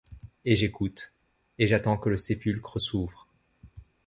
Et 0.45 0.55
j'écoute; 0.55 1.13
et 1.59 1.67
j'attends 1.67 1.95
que 1.95 2.09
le 2.09 2.17
sépulcre's'ouvre. 2.17 3.27